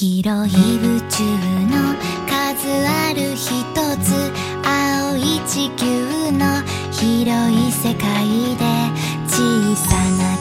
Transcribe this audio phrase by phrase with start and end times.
[0.00, 1.22] 広い宇宙
[1.66, 1.94] の
[2.26, 3.44] 数ある一
[4.02, 4.32] つ
[4.64, 8.64] 青い地球の広い世界で
[9.28, 10.38] 小さな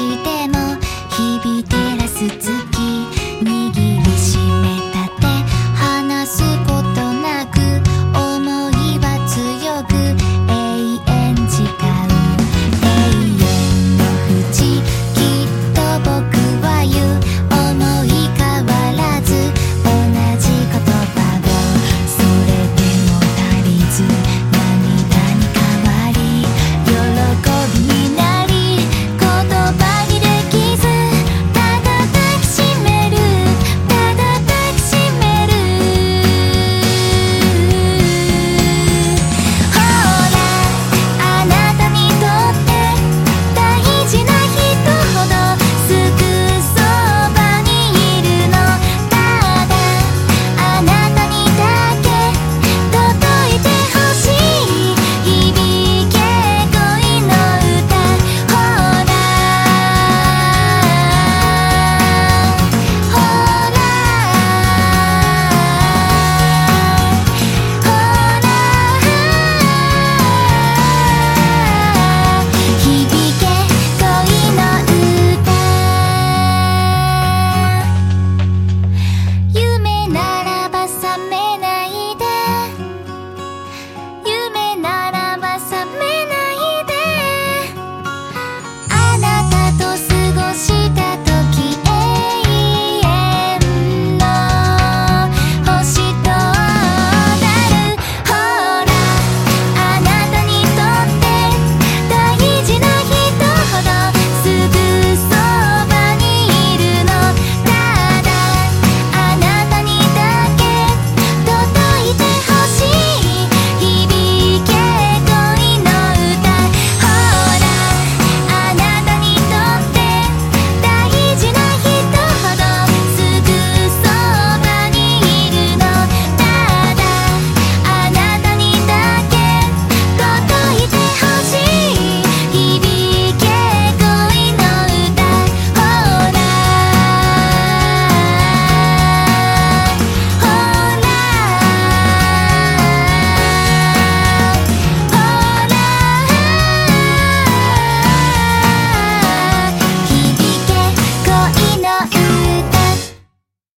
[0.00, 0.29] して